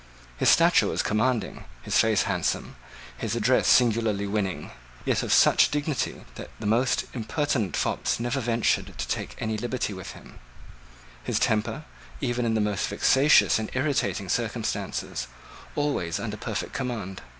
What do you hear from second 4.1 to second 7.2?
winning, yet of such dignity that the most